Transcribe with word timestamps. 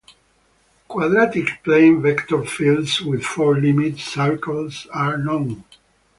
Quadratic 0.89 1.61
plane 1.63 2.01
vector 2.01 2.43
fields 2.43 3.01
with 3.03 3.23
four 3.23 3.55
limit 3.59 3.99
cycles 3.99 4.87
are 4.91 5.15
known. 5.15 5.63